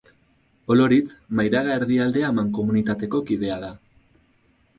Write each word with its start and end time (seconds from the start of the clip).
Oloritz, 0.75 1.13
Mairaga-Erdialdea 1.39 2.33
mankomunitateko 2.39 3.23
kidea 3.29 3.61
da. 3.67 3.71